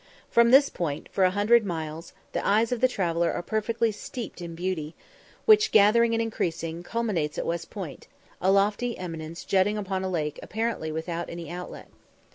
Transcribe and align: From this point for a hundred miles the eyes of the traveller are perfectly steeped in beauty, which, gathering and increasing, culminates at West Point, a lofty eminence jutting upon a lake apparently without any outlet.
From 0.31 0.49
this 0.49 0.69
point 0.71 1.09
for 1.11 1.23
a 1.25 1.29
hundred 1.29 1.63
miles 1.63 2.11
the 2.31 2.43
eyes 2.43 2.71
of 2.71 2.81
the 2.81 2.87
traveller 2.87 3.31
are 3.31 3.43
perfectly 3.43 3.91
steeped 3.91 4.41
in 4.41 4.55
beauty, 4.55 4.95
which, 5.45 5.69
gathering 5.71 6.15
and 6.15 6.21
increasing, 6.23 6.81
culminates 6.81 7.37
at 7.37 7.45
West 7.45 7.69
Point, 7.69 8.07
a 8.41 8.51
lofty 8.51 8.97
eminence 8.97 9.45
jutting 9.45 9.77
upon 9.77 10.03
a 10.03 10.09
lake 10.09 10.39
apparently 10.41 10.91
without 10.91 11.29
any 11.29 11.51
outlet. 11.51 11.89